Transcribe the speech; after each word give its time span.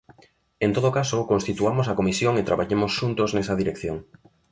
En 0.65 0.71
todo 0.75 0.89
caso, 0.97 1.17
constituamos 1.31 1.85
a 1.87 1.97
comisión 1.99 2.33
e 2.37 2.47
traballemos 2.49 2.91
xuntos 2.99 3.29
nesa 3.35 3.57
dirección. 3.61 3.97